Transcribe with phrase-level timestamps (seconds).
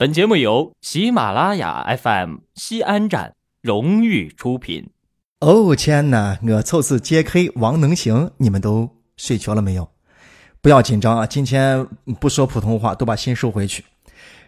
[0.00, 4.88] 本节目由喜马拉雅 FM 西安站荣誉出品。
[5.40, 7.52] 哦天呐，我凑次 J.K.
[7.56, 9.90] 王能行，你们都睡着了没有？
[10.62, 11.86] 不要紧张啊，今天
[12.18, 13.84] 不说普通话，都把心收回去。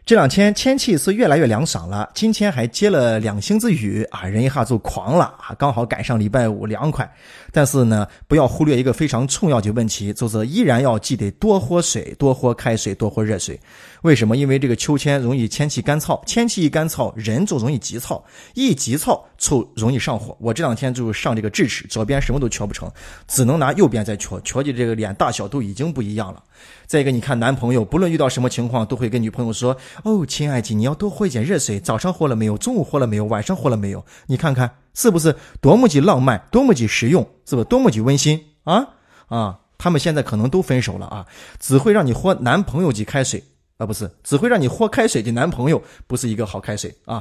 [0.05, 7.09] 这两天天气是越来越凉爽了，今天还接了两星子雨啊，人一下就狂了啊，刚好赶上礼拜五凉快。
[7.53, 13.59] 但是呢，不要忽略一个非常重要的问题，就是依然要记得多喝水，多喝开水，多喝热水。
[14.03, 14.37] 为什么？
[14.37, 20.37] 因为这个秋天容易天气干燥，天气一干燥，人就容易急躁，一急躁就容易上火。
[20.41, 22.91] 我这两天就上这个智齿，左边什么都瞧不成，
[23.29, 26.43] 只能拿右边在瞧，瞧的这个脸大小都已经不一样了。
[26.89, 32.59] 再一个，你看男朋友不论遇到什么情况，都会跟女朋友说：“哦，亲爱的，你要多喝一点热水，早上喝了没有？
[32.59, 33.25] 中午喝了没有？
[33.25, 34.05] 晚上喝了没有？
[34.27, 38.87] 你看看是不是多么的浪漫，多么的实用，是不是多么的温馨啊？
[39.29, 41.27] 啊，他们现在可能都分手了啊，
[41.59, 43.43] 只会让你喝男朋友的开水。”
[43.79, 47.21] 啊，不是，只会让你喝开水的男朋友不是一个好开水啊。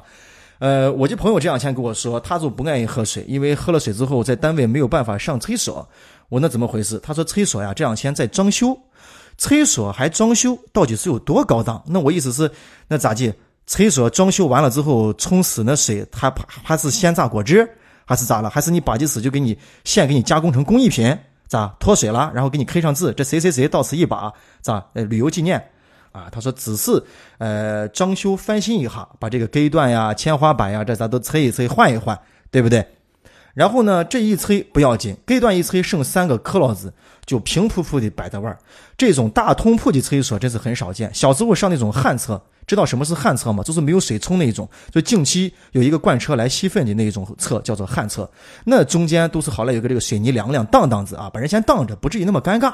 [0.59, 5.89] 呃，我这朋友这两天跟我说，他就不愿意喝水，因为喝了水之后在单位没有办法上厕所。
[6.29, 6.99] 我那怎么回事？
[6.99, 8.77] 他说厕所呀这两天在装修，
[9.41, 11.81] 厕所还装修，到底是有多高档？
[11.87, 12.51] 那我意思是，
[12.87, 13.33] 那咋地？
[13.65, 17.67] 厕所装修完了之后冲死那水，他还是鲜榨果汁，
[18.05, 18.47] 还是咋了？
[18.51, 21.17] 还是你把这水就给你现给你加工成工艺品？
[21.47, 22.31] 咋脱水了？
[22.35, 24.31] 然后给你刻上字，这谁谁谁到此一把，
[24.61, 24.85] 咋？
[24.93, 25.59] 呃，旅游纪念。
[26.11, 27.03] 啊，他说只是
[27.39, 32.15] 呃装修翻新一下，把这个隔断呀、天花板呀这咱都拆一拆换一换，
[32.51, 32.85] 对不对？
[33.53, 36.93] 然后呢，这一催不要紧，隔断一催剩三个壳老子
[37.25, 38.57] 就平铺铺的摆在外
[38.97, 41.13] 这种大通铺的厕所真是很少见。
[41.13, 43.63] 小时候上那种旱厕，知道什么是旱厕吗？
[43.63, 48.29] 就是没有水冲那一种，就近期有一个罐车来吸粪的那一种厕，叫做旱厕。
[48.63, 52.73] 那中间都是好了有个这个水泥梁梁荡荡子啊，把人先荡着，不至于那么尴尬。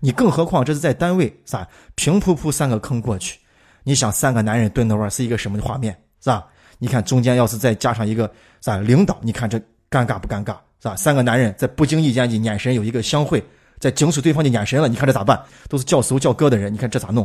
[0.00, 1.66] 你更何况这是在单位，是吧？
[1.94, 3.38] 平铺铺三个坑过去，
[3.82, 6.46] 你想三个男人蹲那玩是一个什么画面，是吧？
[6.78, 8.30] 你看中间要是再加上一个
[8.60, 10.96] 啥领导，你看这尴尬不尴尬，是吧？
[10.96, 13.42] 三个男人在不经意间的眼神有一个相会，
[13.78, 15.40] 在警署对方的眼神了，你看这咋办？
[15.68, 17.24] 都是叫熟叫哥的人，你看这咋弄，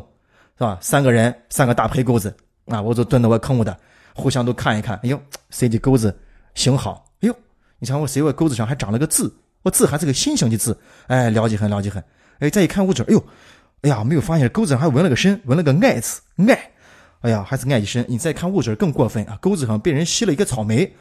[0.57, 0.77] 是吧？
[0.81, 2.35] 三个人三个大陪钩子，
[2.65, 3.75] 啊，我就蹲到我坑我的，
[4.15, 5.19] 互相都看一看，哎呦，
[5.49, 6.15] 谁的钩子
[6.55, 7.05] 型好？
[7.21, 7.35] 哎呦，
[7.79, 9.33] 你瞧我谁我钩子上还长了个字，
[9.63, 12.03] 我字还是个心形的字，哎，了解很了解很。
[12.39, 13.23] 哎，再一看物质，哎呦，
[13.81, 16.71] 哎呀，没有发现钩子上还纹了个身，纹了个爱字，爱，
[17.21, 18.05] 哎呀，还是爱一身。
[18.07, 20.91] 你再看物质更过分啊，钩子上被人吸了一个草莓。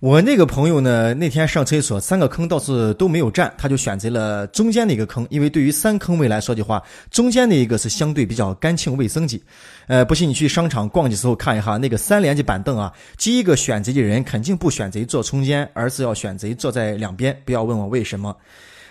[0.00, 9.42] 我那个朋友呢，那天上厕所，三个坑倒是都没有占，他就选择了中间的一个坑，因为对于三坑位来说的话，中间那一个是相对比较干净卫生的。
[9.88, 17.36] 呃，不信你去商场逛的时候看一下那个三连的板凳啊，第一个选择的人肯定不选择坐中间，而是要选择坐在两边。
[17.44, 18.36] 不要问我为什么。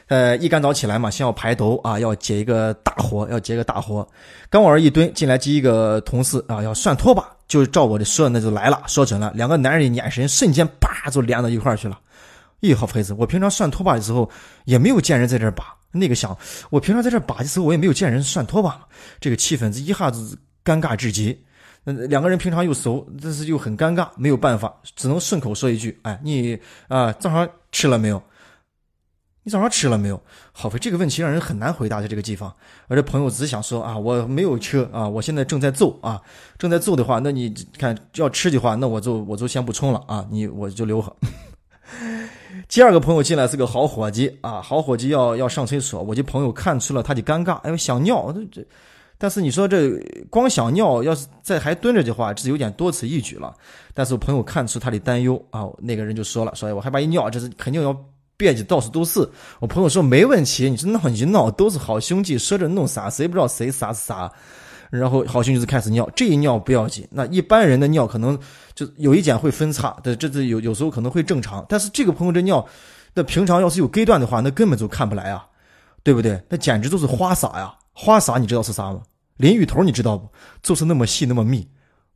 [0.07, 4.07] 呃，一干早起来嘛，先要排毒啊，要接一个大活，要接个大活。
[4.50, 9.31] 刚往这一蹲，进来第一个同事啊，要算拖把，就照我的说，那就来了，说准了。
[9.35, 12.00] 两个男人的眼神瞬间叭就连到一块去了。
[12.62, 14.29] 咦，好妹子，我平常算拖把的时候
[14.63, 15.75] 也没有见人在这把。
[15.91, 16.38] 那个想，
[16.69, 18.79] 我平常在这把的时候，我也没有见人算拖把。
[19.19, 21.38] 这个气氛这一下子尴尬至极。
[21.84, 26.57] 嗯，两个人平常又熟，但是又很尴尬，没有办法，只能顺口说一句：“哎，你
[26.88, 28.22] 啊，早上吃了没有？”
[29.47, 30.22] 你早上吃了没有？
[30.52, 32.53] 好，这个问题让人很难回答，在这个地方。
[32.90, 36.22] 而这朋友只想说啊，我没有车啊，我现在正在揍啊，
[36.58, 41.02] 正在揍的话，那你看要吃的话，那我就我就先不冲了啊，你我就留。
[42.68, 48.62] 第二个朋友进来是个好伙计啊，好伙计要要上厕所，我这朋友看出了他的尴尬，哎，想尿，这，
[49.18, 49.91] 但是你说这
[50.29, 53.56] 光想尿，要是在还蹲着的话，这有点多此一举了。
[53.94, 57.96] 但是我朋友看出他的担忧啊，那个人就说了，说我害怕一尿，这是肯定要。
[58.37, 59.27] 别的到处都是，
[59.59, 64.31] 我朋友说没问题，你就闹一闹，都是好兄弟，说着弄啥，谁不知道谁啥是啥。
[64.89, 68.39] 然后好兄弟就开始尿，这一尿不要紧，那一般人的尿可能
[68.73, 72.65] 就有一点会分叉，这这有有时候可能会正常，但是这个朋友这尿，
[73.13, 75.45] 那平常要是有隔断的话，那根本就看不来啊，
[76.03, 76.41] 对不对？
[76.47, 79.01] 那简直就是花洒呀，花洒你知道是啥吗？
[79.37, 80.29] 淋浴头你知道不？
[80.61, 81.67] 就是那么细那么密。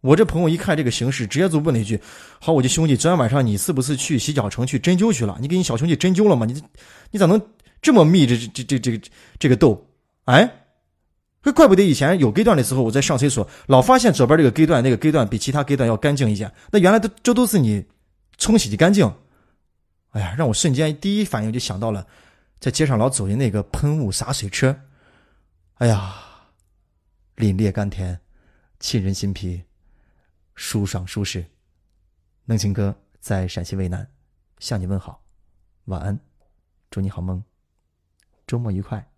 [0.02, 2.02] 我这朋友一看这个形势，直接就问了一句
[2.42, 5.38] ：“好，我的兄弟，昨天晚上你是不是去洗脚城去针灸去了？
[5.40, 6.46] 你给你小兄弟针灸了吗？
[6.46, 6.60] 你
[7.12, 7.40] 你咋能
[7.84, 8.26] 这么密？
[8.26, 9.02] 这这这这
[9.38, 9.88] 这个痘？
[10.26, 10.52] 哎，
[11.54, 16.52] 怪不得以前有隔断的时候，我在上厕所老发现左边这个隔断那个隔断比其他隔断要干净一些。
[16.72, 17.86] 那原来都这都是你
[18.38, 19.06] 冲洗的干净。
[20.12, 22.06] 哎呀，让我瞬间第一反应就想到了
[22.60, 24.76] 在街上老走的那个喷雾洒水车。
[25.76, 26.16] 哎呀，
[27.38, 28.20] 凛冽甘甜，
[28.80, 29.62] 沁人心脾。”
[30.64, 31.44] 舒爽舒适，
[32.46, 34.08] 能情哥在陕西渭南
[34.60, 35.26] 向你问好，
[35.86, 36.20] 晚安，
[36.92, 37.44] 祝你好梦，
[38.46, 39.11] 周末愉快。